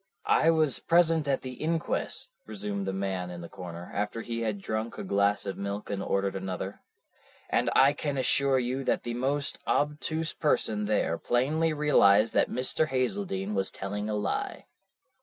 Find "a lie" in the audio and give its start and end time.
14.09-14.65